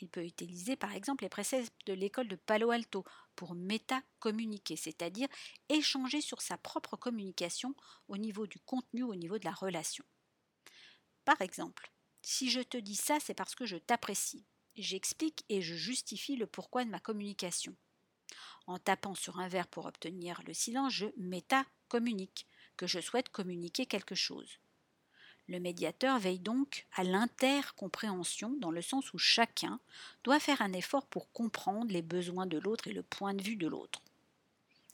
Il 0.00 0.08
peut 0.08 0.24
utiliser 0.24 0.76
par 0.76 0.92
exemple 0.92 1.24
les 1.24 1.30
préceptes 1.30 1.72
de 1.86 1.92
l'école 1.92 2.28
de 2.28 2.36
Palo 2.36 2.70
Alto 2.70 3.04
pour 3.34 3.54
méta-communiquer, 3.54 4.76
c'est-à-dire 4.76 5.28
échanger 5.68 6.20
sur 6.20 6.42
sa 6.42 6.58
propre 6.58 6.96
communication 6.96 7.74
au 8.08 8.16
niveau 8.18 8.46
du 8.46 8.58
contenu, 8.60 9.02
au 9.02 9.14
niveau 9.14 9.38
de 9.38 9.44
la 9.44 9.52
relation. 9.52 10.04
Par 11.24 11.40
exemple, 11.40 11.90
si 12.22 12.50
je 12.50 12.60
te 12.60 12.76
dis 12.76 12.96
ça, 12.96 13.18
c'est 13.20 13.34
parce 13.34 13.54
que 13.54 13.66
je 13.66 13.76
t'apprécie. 13.76 14.44
J'explique 14.74 15.44
et 15.48 15.62
je 15.62 15.74
justifie 15.74 16.36
le 16.36 16.46
pourquoi 16.46 16.84
de 16.84 16.90
ma 16.90 17.00
communication. 17.00 17.74
En 18.66 18.78
tapant 18.78 19.14
sur 19.14 19.38
un 19.38 19.48
verre 19.48 19.68
pour 19.68 19.86
obtenir 19.86 20.42
le 20.46 20.52
silence, 20.52 20.92
je 20.92 21.06
méta-communique, 21.16 22.46
que 22.76 22.86
je 22.86 23.00
souhaite 23.00 23.30
communiquer 23.30 23.86
quelque 23.86 24.14
chose. 24.14 24.58
Le 25.48 25.60
médiateur 25.60 26.18
veille 26.18 26.40
donc 26.40 26.86
à 26.94 27.04
l'intercompréhension 27.04 28.56
dans 28.58 28.72
le 28.72 28.82
sens 28.82 29.12
où 29.12 29.18
chacun 29.18 29.78
doit 30.24 30.40
faire 30.40 30.60
un 30.60 30.72
effort 30.72 31.06
pour 31.06 31.30
comprendre 31.30 31.92
les 31.92 32.02
besoins 32.02 32.46
de 32.46 32.58
l'autre 32.58 32.88
et 32.88 32.92
le 32.92 33.04
point 33.04 33.32
de 33.32 33.42
vue 33.42 33.56
de 33.56 33.68
l'autre. 33.68 34.02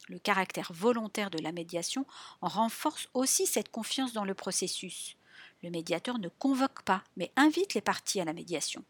Le 0.08 0.18
caractère 0.18 0.70
volontaire 0.74 1.30
de 1.30 1.38
la 1.38 1.52
médiation 1.52 2.04
renforce 2.42 3.08
aussi 3.14 3.46
cette 3.46 3.70
confiance 3.70 4.12
dans 4.12 4.26
le 4.26 4.34
processus. 4.34 5.16
Le 5.62 5.70
médiateur 5.70 6.18
ne 6.18 6.28
convoque 6.28 6.82
pas, 6.82 7.02
mais 7.16 7.30
invite 7.36 7.72
les 7.72 7.80
parties 7.80 8.20
à 8.20 8.24
la 8.26 8.34
médiation. 8.34 8.84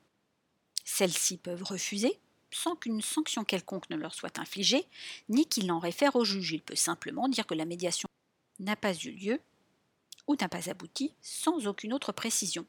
Celles-ci 0.85 1.37
peuvent 1.37 1.62
refuser, 1.62 2.19
sans 2.50 2.75
qu'une 2.75 3.02
sanction 3.02 3.45
quelconque 3.45 3.88
ne 3.90 3.97
leur 3.97 4.14
soit 4.14 4.38
infligée, 4.40 4.85
ni 5.28 5.47
qu'il 5.47 5.71
en 5.71 5.78
réfère 5.78 6.16
au 6.16 6.25
juge. 6.25 6.52
Il 6.52 6.62
peut 6.62 6.75
simplement 6.75 7.28
dire 7.28 7.47
que 7.47 7.54
la 7.54 7.66
médiation 7.66 8.09
n'a 8.59 8.75
pas 8.75 8.95
eu 8.95 9.11
lieu 9.11 9.40
ou 10.26 10.37
n'a 10.37 10.49
pas 10.49 10.71
abouti 10.71 11.12
sans 11.21 11.67
aucune 11.67 11.93
autre 11.93 12.12
précision. 12.12 12.67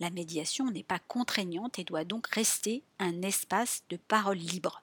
La 0.00 0.10
médiation 0.10 0.70
n'est 0.70 0.82
pas 0.82 0.98
contraignante 0.98 1.78
et 1.78 1.84
doit 1.84 2.04
donc 2.04 2.26
rester 2.28 2.82
un 2.98 3.22
espace 3.22 3.82
de 3.88 3.96
parole 3.96 4.38
libre. 4.38 4.82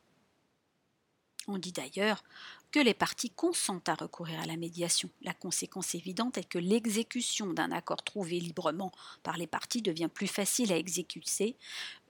On 1.47 1.57
dit 1.57 1.71
d'ailleurs 1.71 2.23
que 2.71 2.79
les 2.79 2.93
parties 2.93 3.31
consentent 3.31 3.89
à 3.89 3.95
recourir 3.95 4.39
à 4.39 4.45
la 4.45 4.57
médiation. 4.57 5.09
La 5.21 5.33
conséquence 5.33 5.95
évidente 5.95 6.37
est 6.37 6.47
que 6.47 6.59
l'exécution 6.59 7.53
d'un 7.53 7.71
accord 7.71 8.03
trouvé 8.03 8.39
librement 8.39 8.91
par 9.23 9.37
les 9.37 9.47
parties 9.47 9.81
devient 9.81 10.09
plus 10.13 10.27
facile 10.27 10.71
à 10.71 10.77
exécuter 10.77 11.55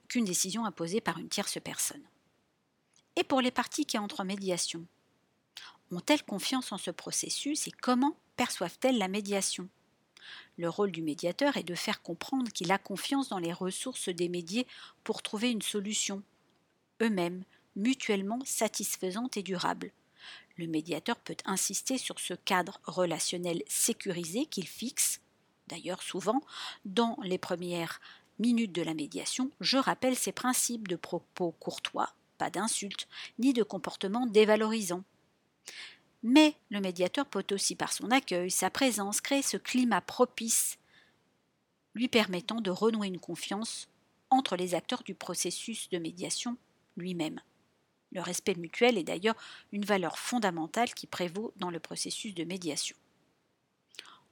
qu'une 0.08 0.24
décision 0.24 0.66
imposée 0.66 1.00
par 1.00 1.18
une 1.18 1.28
tierce 1.28 1.58
personne. 1.62 2.02
Et 3.16 3.24
pour 3.24 3.40
les 3.40 3.50
parties 3.50 3.86
qui 3.86 3.96
entrent 3.96 4.20
en 4.20 4.24
médiation, 4.24 4.84
ont-elles 5.90 6.24
confiance 6.24 6.72
en 6.72 6.78
ce 6.78 6.90
processus 6.90 7.66
et 7.66 7.72
comment 7.72 8.16
perçoivent-elles 8.40 8.96
la 8.96 9.08
médiation? 9.08 9.68
Le 10.56 10.70
rôle 10.70 10.92
du 10.92 11.02
médiateur 11.02 11.58
est 11.58 11.62
de 11.62 11.74
faire 11.74 12.00
comprendre 12.00 12.50
qu'il 12.50 12.72
a 12.72 12.78
confiance 12.78 13.28
dans 13.28 13.38
les 13.38 13.52
ressources 13.52 14.08
des 14.08 14.30
médiés 14.30 14.66
pour 15.04 15.20
trouver 15.20 15.50
une 15.50 15.60
solution, 15.60 16.22
eux-mêmes, 17.02 17.44
mutuellement 17.76 18.38
satisfaisante 18.46 19.36
et 19.36 19.42
durable. 19.42 19.92
Le 20.56 20.66
médiateur 20.68 21.16
peut 21.16 21.36
insister 21.44 21.98
sur 21.98 22.18
ce 22.18 22.32
cadre 22.32 22.80
relationnel 22.84 23.62
sécurisé 23.68 24.46
qu'il 24.46 24.66
fixe. 24.66 25.20
D'ailleurs, 25.68 26.02
souvent, 26.02 26.40
dans 26.86 27.18
les 27.22 27.36
premières 27.36 28.00
minutes 28.38 28.72
de 28.72 28.80
la 28.80 28.94
médiation, 28.94 29.50
je 29.60 29.76
rappelle 29.76 30.16
ces 30.16 30.32
principes 30.32 30.88
de 30.88 30.96
propos 30.96 31.50
courtois, 31.60 32.14
pas 32.38 32.48
d'insultes, 32.48 33.06
ni 33.38 33.52
de 33.52 33.62
comportements 33.62 34.26
dévalorisants. 34.26 35.04
Mais 36.22 36.54
le 36.70 36.80
médiateur 36.80 37.26
peut 37.26 37.46
aussi, 37.52 37.74
par 37.74 37.92
son 37.92 38.10
accueil, 38.10 38.50
sa 38.50 38.70
présence, 38.70 39.20
créer 39.20 39.42
ce 39.42 39.56
climat 39.56 40.00
propice, 40.00 40.78
lui 41.94 42.08
permettant 42.08 42.60
de 42.60 42.70
renouer 42.70 43.08
une 43.08 43.18
confiance 43.18 43.88
entre 44.28 44.56
les 44.56 44.74
acteurs 44.74 45.02
du 45.02 45.14
processus 45.14 45.88
de 45.88 45.98
médiation 45.98 46.56
lui-même. 46.96 47.40
Le 48.12 48.20
respect 48.20 48.54
mutuel 48.54 48.98
est 48.98 49.04
d'ailleurs 49.04 49.36
une 49.72 49.84
valeur 49.84 50.18
fondamentale 50.18 50.92
qui 50.94 51.06
prévaut 51.06 51.52
dans 51.56 51.70
le 51.70 51.80
processus 51.80 52.34
de 52.34 52.44
médiation. 52.44 52.96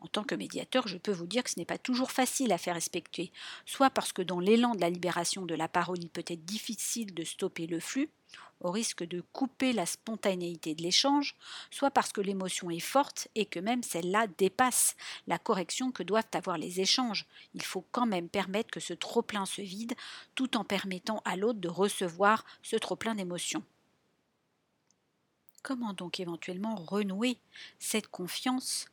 En 0.01 0.07
tant 0.07 0.23
que 0.23 0.37
médiateur, 0.37 0.87
je 0.87 0.97
peux 0.97 1.13
vous 1.13 1.27
dire 1.27 1.43
que 1.43 1.51
ce 1.51 1.59
n'est 1.59 1.65
pas 1.65 1.79
toujours 1.79 2.13
facile 2.13 2.53
à 2.53 2.59
faire 2.59 2.75
respecter, 2.75 3.33
soit 3.67 3.91
parce 3.91 4.13
que 4.13 4.23
dans 4.23 4.39
l'élan 4.39 4.75
de 4.75 4.81
la 4.81 4.91
libération 4.91 5.45
de 5.45 5.55
la 5.55 5.69
parole, 5.69 5.99
il 6.01 6.09
peut 6.09 6.25
être 6.27 6.45
difficile 6.45 7.15
de 7.15 7.25
stopper 7.25 7.67
le 7.67 7.81
flux, 7.81 8.09
au 8.61 8.71
risque 8.71 9.05
de 9.05 9.23
couper 9.33 9.73
la 9.73 9.87
spontanéité 9.87 10.75
de 10.75 10.83
l'échange, 10.83 11.37
soit 11.71 11.91
parce 11.91 12.13
que 12.13 12.21
l'émotion 12.21 12.71
est 12.71 12.81
forte 12.81 13.29
et 13.35 13.45
que 13.45 13.61
même 13.61 13.83
celle-là 13.83 14.27
dépasse 14.39 14.97
la 15.27 15.39
correction 15.39 15.91
que 15.91 16.03
doivent 16.03 16.29
avoir 16.33 16.59
les 16.59 16.81
échanges. 16.81 17.27
Il 17.55 17.63
faut 17.63 17.85
quand 17.93 18.07
même 18.07 18.29
permettre 18.29 18.71
que 18.71 18.81
ce 18.81 18.95
trop-plein 18.95 19.47
se 19.47 19.63
vide, 19.63 19.95
tout 20.35 20.57
en 20.57 20.65
permettant 20.65 21.23
à 21.25 21.37
l'autre 21.37 21.61
de 21.61 21.69
recevoir 21.69 22.45
ce 22.63 22.77
trop-plein 22.77 23.15
d'émotions. 23.15 23.65
Comment 25.63 25.93
donc 25.93 26.21
éventuellement 26.21 26.77
renouer 26.77 27.39
cette 27.79 28.09
confiance 28.09 28.87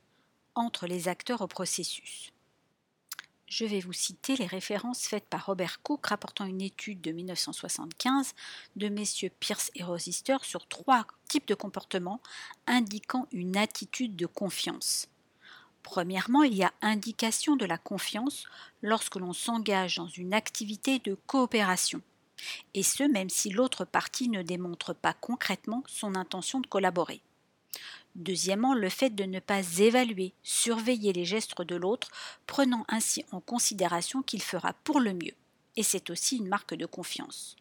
entre 0.56 0.88
les 0.88 1.08
acteurs 1.08 1.42
au 1.42 1.48
processus 1.48 2.32
je 3.48 3.66
vais 3.66 3.80
vous 3.80 3.94
citer 3.94 4.36
les 4.36 4.48
références 4.48 5.08
faites 5.08 5.28
par 5.30 5.46
Robert 5.46 5.82
Cook 5.82 6.08
rapportant 6.08 6.46
une 6.46 6.62
étude 6.62 7.02
de 7.02 7.12
1975 7.12 8.34
de 8.76 8.90
messieurs 8.90 9.32
Pierce 9.40 9.72
et 9.76 9.84
Rosister 9.84 10.38
sur 10.42 10.68
trois 10.68 11.06
types 11.30 11.48
de 11.48 11.56
comportements 11.56 12.22
indiquant 12.68 13.28
une 13.32 13.56
attitude 13.56 14.16
de 14.16 14.26
confiance. 14.26 15.08
Premièrement, 15.84 16.42
il 16.42 16.56
y 16.56 16.64
a 16.64 16.74
indication 16.82 17.56
de 17.56 17.66
la 17.66 17.78
confiance 17.78 18.46
lorsque 18.82 19.16
l'on 19.16 19.34
s'engage 19.34 19.98
dans 19.98 20.08
une 20.08 20.34
activité 20.34 20.98
de 21.00 21.16
coopération, 21.28 22.02
et 22.74 22.82
ce 22.82 23.04
même 23.04 23.30
si 23.30 23.52
l'autre 23.52 23.86
partie 23.86 24.28
ne 24.28 24.42
démontre 24.42 24.96
pas 24.96 25.14
concrètement 25.14 25.84
son 25.86 26.16
intention 26.16 26.60
de 26.60 26.68
collaborer. 26.68 27.22
Deuxièmement, 28.16 28.74
le 28.74 28.90
fait 28.90 29.10
de 29.10 29.26
ne 29.26 29.40
pas 29.40 29.62
évaluer, 29.80 30.34
surveiller 30.42 31.12
les 31.12 31.26
gestes 31.26 31.62
de 31.62 31.76
l'autre, 31.76 32.10
prenant 32.48 32.86
ainsi 32.88 33.26
en 33.32 33.42
considération 33.42 34.22
qu'il 34.22 34.42
fera 34.42 34.74
pour 34.86 35.02
le 35.02 35.14
mieux. 35.14 35.34
Et 35.76 35.84
c'est 35.84 36.10
aussi 36.10 36.38
une 36.38 36.48
marque 36.48 36.74
de 36.74 36.86
confiance. 36.86 37.58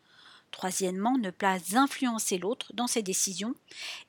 Troisièmement, 0.52 1.18
ne 1.18 1.30
pas 1.30 1.58
influencer 1.74 2.38
l'autre 2.38 2.72
dans 2.74 2.86
ses 2.86 3.02
décisions 3.02 3.56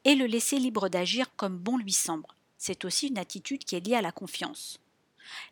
et 0.04 0.14
le 0.14 0.28
laisser 0.28 0.60
libre 0.60 0.90
d'agir 0.90 1.36
comme 1.36 1.58
bon 1.58 1.78
lui 1.78 1.94
semble. 1.94 2.28
C'est 2.60 2.86
aussi 2.86 3.08
une 3.08 3.18
attitude 3.18 3.66
qui 3.66 3.75
est 3.75 3.86
liée 3.86 3.96
à 3.96 4.04
la 4.04 4.12
confiance. 4.12 4.80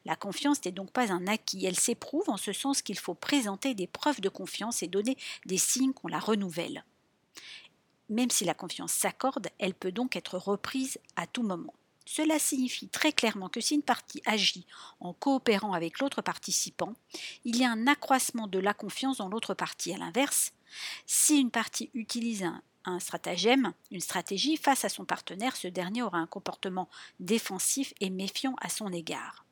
La 0.06 0.16
confiance 0.16 0.64
n'est 0.64 0.72
donc 0.72 0.92
pas 0.92 1.12
un 1.12 1.26
acquis, 1.26 1.66
elle 1.66 1.80
s'éprouve 1.80 2.30
en 2.30 2.38
ce 2.38 2.54
sens 2.54 2.84
qu'il 2.84 3.00
faut 3.00 3.16
présenter 3.16 3.74
des 3.74 3.88
preuves 3.88 4.22
de 4.22 4.30
confiance 4.30 4.84
et 4.84 4.88
donner 4.88 5.18
des 5.48 5.58
signes 5.58 5.94
qu'on 5.94 6.08
la 6.08 6.20
renouvelle. 6.20 6.84
Même 8.14 8.30
si 8.30 8.46
la 8.46 8.54
confiance 8.54 8.94
s'accorde, 8.94 9.48
elle 9.58 9.74
peut 9.74 9.92
donc 9.92 10.16
être 10.16 10.38
reprise 10.38 11.00
à 11.16 11.26
tout 11.26 11.42
moment. 11.42 11.74
Cela 12.06 12.38
signifie 12.38 12.88
très 12.88 13.12
clairement 13.12 13.50
que 13.50 13.60
si 13.60 13.74
une 13.74 13.82
partie 13.82 14.22
agit 14.26 14.68
en 15.00 15.14
coopérant 15.14 15.74
avec 15.74 15.98
l'autre 15.98 16.22
participant, 16.22 16.94
il 17.44 17.58
y 17.58 17.66
a 17.66 17.72
un 17.72 17.88
accroissement 17.88 18.46
de 18.46 18.60
la 18.60 18.76
confiance 18.76 19.18
dans 19.18 19.30
l'autre 19.30 19.56
partie. 19.56 19.96
À 19.96 19.98
l'inverse, 19.98 20.54
si 21.08 21.40
une 21.40 21.50
partie 21.50 21.90
utilise 21.96 22.44
un, 22.44 22.62
un, 22.86 23.00
stratagème, 23.00 23.74
une 23.90 24.00
stratégie 24.00 24.58
face 24.58 24.86
à 24.86 24.90
son 24.90 25.06
partenaire, 25.06 25.56
ce 25.56 25.68
dernier 25.68 26.04
aura 26.04 26.20
un 26.20 26.28
comportement 26.28 26.90
défensif 27.20 27.96
et 28.00 28.12
méfiant 28.12 28.54
à 28.62 28.70
son 28.70 28.94
égard. 28.94 29.44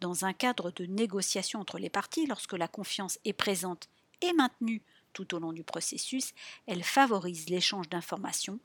Dans 0.00 0.24
un 0.24 0.32
cadre 0.32 0.70
de 0.70 0.86
négociation 0.86 1.58
entre 1.58 1.78
les 1.78 1.90
parties, 1.90 2.26
lorsque 2.26 2.52
la 2.52 2.68
confiance 2.68 3.18
est 3.24 3.32
présente 3.32 3.88
et 4.20 4.32
maintenue 4.34 4.80
tout 5.12 5.34
au 5.34 5.38
long 5.38 5.52
du 5.52 5.62
processus, 5.62 6.32
elle 6.66 6.82
favorise 6.82 7.48
l'échange 7.48 7.88
d'informations, 7.88 8.58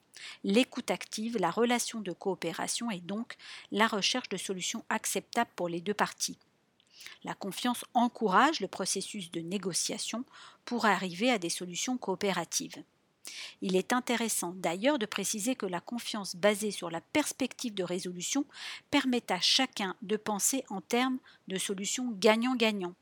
l'écoute 0.44 0.92
active, 0.92 1.38
la 1.38 1.52
relation 1.52 2.02
de 2.02 2.12
coopération 2.12 2.92
et 2.92 3.00
donc 3.00 3.36
la 3.72 3.88
recherche 3.88 4.30
de 4.30 4.38
solutions 4.38 4.84
acceptables 4.90 5.52
pour 5.56 5.70
les 5.70 5.82
deux 5.82 5.94
parties. 5.94 6.38
La 7.24 7.34
confiance 7.34 7.86
encourage 7.94 8.60
le 8.60 8.68
processus 8.68 9.32
de 9.32 9.42
négociation 9.42 10.24
pour 10.64 10.86
arriver 10.86 11.32
à 11.32 11.38
des 11.38 11.50
solutions 11.50 11.98
coopératives. 11.98 12.84
Il 13.62 13.76
est 13.76 13.94
intéressant 13.94 14.54
d'ailleurs 14.56 15.00
de 15.00 15.06
préciser 15.06 15.56
que 15.56 15.66
la 15.66 15.82
confiance 15.82 16.36
basée 16.36 16.72
sur 16.72 16.92
la 16.92 17.02
perspective 17.02 17.74
de 17.74 17.84
résolution 17.84 18.46
permet 18.92 19.32
à 19.32 19.40
chacun 19.40 19.96
de 20.02 20.18
penser 20.18 20.64
en 20.70 20.82
termes 20.82 21.18
de 21.48 21.58
solutions 21.58 22.12
gagnant-gagnant, 22.12 22.94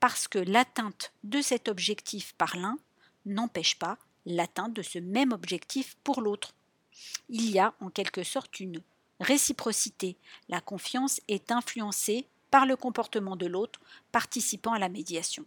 parce 0.00 0.28
que 0.28 0.38
l'atteinte 0.38 1.12
de 1.24 1.40
cet 1.40 1.68
objectif 1.68 2.32
par 2.34 2.56
l'un 2.56 2.78
n'empêche 3.26 3.78
pas 3.78 3.98
l'atteinte 4.26 4.72
de 4.74 4.82
ce 4.82 4.98
même 4.98 5.32
objectif 5.32 5.96
pour 6.02 6.20
l'autre. 6.20 6.54
Il 7.28 7.50
y 7.50 7.58
a 7.58 7.74
en 7.80 7.90
quelque 7.90 8.22
sorte 8.22 8.60
une 8.60 8.80
réciprocité. 9.20 10.16
La 10.48 10.60
confiance 10.60 11.20
est 11.28 11.52
influencée 11.52 12.26
par 12.50 12.66
le 12.66 12.76
comportement 12.76 13.36
de 13.36 13.46
l'autre 13.46 13.80
participant 14.10 14.72
à 14.72 14.78
la 14.78 14.88
médiation. 14.88 15.44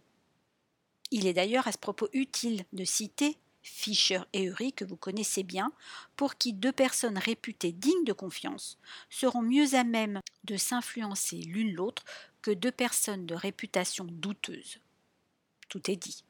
Il 1.10 1.26
est 1.26 1.34
d'ailleurs 1.34 1.68
à 1.68 1.72
ce 1.72 1.78
propos 1.78 2.08
utile 2.12 2.64
de 2.72 2.84
citer 2.84 3.36
Fischer 3.62 4.20
et 4.34 4.44
Uri, 4.44 4.74
que 4.74 4.84
vous 4.84 4.96
connaissez 4.96 5.42
bien, 5.42 5.72
pour 6.16 6.36
qui 6.36 6.52
deux 6.52 6.72
personnes 6.72 7.16
réputées 7.16 7.72
dignes 7.72 8.04
de 8.04 8.12
confiance 8.12 8.78
seront 9.08 9.42
mieux 9.42 9.74
à 9.74 9.84
même 9.84 10.20
de 10.44 10.56
s'influencer 10.56 11.36
l'une 11.36 11.72
l'autre 11.72 12.04
que 12.44 12.50
deux 12.50 12.72
personnes 12.72 13.24
de 13.24 13.34
réputation 13.34 14.04
douteuse. 14.04 14.76
Tout 15.70 15.90
est 15.90 15.96
dit. 15.96 16.24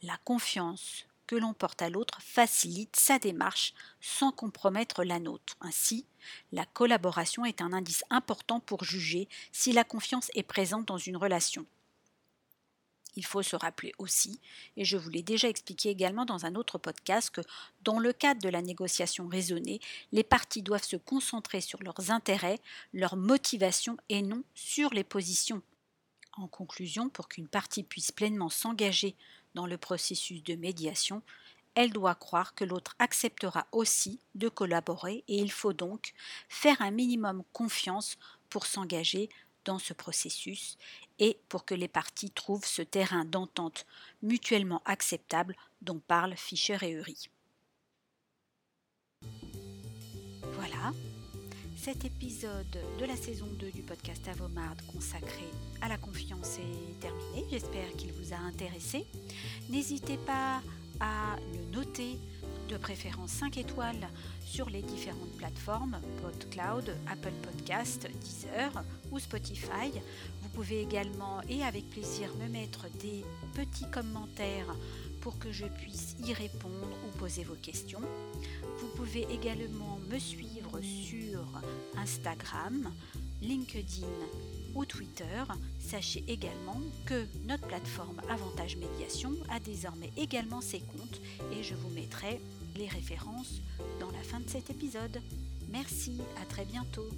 La 0.00 0.16
confiance 0.24 1.04
que 1.26 1.36
l'on 1.36 1.52
porte 1.52 1.82
à 1.82 1.90
l'autre 1.90 2.22
facilite 2.22 2.96
sa 2.96 3.18
démarche 3.18 3.74
sans 4.00 4.32
compromettre 4.32 5.04
la 5.04 5.18
nôtre. 5.18 5.58
Ainsi, 5.60 6.06
la 6.52 6.64
collaboration 6.64 7.44
est 7.44 7.60
un 7.60 7.74
indice 7.74 8.02
important 8.08 8.60
pour 8.60 8.84
juger 8.84 9.28
si 9.52 9.72
la 9.72 9.84
confiance 9.84 10.30
est 10.34 10.42
présente 10.42 10.86
dans 10.86 10.96
une 10.96 11.18
relation. 11.18 11.66
Il 13.16 13.24
faut 13.24 13.42
se 13.42 13.56
rappeler 13.56 13.92
aussi, 13.98 14.40
et 14.76 14.84
je 14.84 14.96
vous 14.96 15.08
l'ai 15.08 15.22
déjà 15.22 15.48
expliqué 15.48 15.88
également 15.88 16.26
dans 16.26 16.44
un 16.44 16.54
autre 16.54 16.78
podcast, 16.78 17.30
que 17.30 17.40
dans 17.82 17.98
le 17.98 18.12
cadre 18.12 18.42
de 18.42 18.48
la 18.48 18.62
négociation 18.62 19.26
raisonnée, 19.26 19.80
les 20.12 20.22
parties 20.22 20.62
doivent 20.62 20.84
se 20.84 20.96
concentrer 20.96 21.60
sur 21.60 21.82
leurs 21.82 22.10
intérêts, 22.10 22.60
leurs 22.92 23.16
motivations 23.16 23.96
et 24.08 24.22
non 24.22 24.42
sur 24.54 24.92
les 24.92 25.04
positions. 25.04 25.62
En 26.36 26.46
conclusion, 26.46 27.08
pour 27.08 27.28
qu'une 27.28 27.48
partie 27.48 27.82
puisse 27.82 28.12
pleinement 28.12 28.50
s'engager 28.50 29.14
dans 29.54 29.66
le 29.66 29.78
processus 29.78 30.44
de 30.44 30.54
médiation, 30.54 31.22
elle 31.74 31.92
doit 31.92 32.14
croire 32.14 32.54
que 32.54 32.64
l'autre 32.64 32.94
acceptera 32.98 33.66
aussi 33.70 34.18
de 34.34 34.48
collaborer 34.48 35.24
et 35.28 35.36
il 35.36 35.52
faut 35.52 35.74
donc 35.74 36.14
faire 36.48 36.80
un 36.80 36.90
minimum 36.90 37.42
confiance 37.52 38.18
pour 38.48 38.66
s'engager 38.66 39.28
dans 39.66 39.78
ce 39.78 39.92
processus 39.92 40.78
et 41.18 41.38
pour 41.50 41.66
que 41.66 41.74
les 41.74 41.88
parties 41.88 42.30
trouvent 42.30 42.64
ce 42.64 42.82
terrain 42.82 43.26
d'entente 43.26 43.84
mutuellement 44.22 44.80
acceptable 44.86 45.54
dont 45.82 45.98
parlent 45.98 46.36
Fischer 46.36 46.78
et 46.82 46.90
Uri. 46.90 47.28
Voilà, 50.54 50.92
cet 51.76 52.04
épisode 52.04 52.78
de 52.98 53.04
la 53.04 53.16
saison 53.16 53.46
2 53.46 53.70
du 53.70 53.82
podcast 53.82 54.26
Avomard 54.28 54.76
consacré 54.92 55.44
à 55.80 55.88
la 55.88 55.98
confiance 55.98 56.58
est 56.58 57.00
terminé. 57.00 57.44
J'espère 57.50 57.92
qu'il 57.96 58.12
vous 58.12 58.32
a 58.32 58.36
intéressé. 58.36 59.06
N'hésitez 59.68 60.16
pas 60.18 60.62
à 61.00 61.36
le 61.52 61.76
noter, 61.76 62.18
de 62.68 62.76
préférence 62.76 63.30
5 63.30 63.58
étoiles 63.58 64.08
sur 64.44 64.68
les 64.70 64.82
différentes 64.82 65.36
plateformes 65.36 66.00
PodCloud, 66.22 66.96
Apple 67.08 67.32
Podcast, 67.42 68.08
Deezer 68.20 68.84
ou 69.10 69.18
Spotify. 69.18 69.90
Vous 70.42 70.48
pouvez 70.48 70.80
également 70.80 71.40
et 71.48 71.62
avec 71.62 71.88
plaisir 71.90 72.28
me 72.40 72.48
mettre 72.48 72.86
des 73.00 73.24
petits 73.54 73.88
commentaires 73.90 74.74
pour 75.20 75.38
que 75.38 75.52
je 75.52 75.66
puisse 75.66 76.16
y 76.24 76.32
répondre 76.32 76.88
ou 77.06 77.18
poser 77.18 77.44
vos 77.44 77.54
questions. 77.54 78.02
Vous 78.80 78.88
pouvez 78.96 79.26
également 79.30 79.98
me 80.10 80.18
suivre 80.18 80.80
sur 80.80 81.40
Instagram, 81.96 82.90
LinkedIn 83.42 84.06
Twitter. 84.84 85.42
Sachez 85.80 86.24
également 86.28 86.80
que 87.04 87.26
notre 87.46 87.66
plateforme 87.66 88.20
Avantage 88.28 88.76
Médiation 88.76 89.32
a 89.48 89.60
désormais 89.60 90.12
également 90.16 90.60
ses 90.60 90.80
comptes 90.80 91.20
et 91.52 91.62
je 91.62 91.74
vous 91.74 91.90
mettrai 91.90 92.40
les 92.76 92.88
références 92.88 93.60
dans 94.00 94.10
la 94.10 94.22
fin 94.22 94.40
de 94.40 94.48
cet 94.48 94.70
épisode. 94.70 95.22
Merci, 95.70 96.20
à 96.42 96.44
très 96.46 96.64
bientôt. 96.64 97.08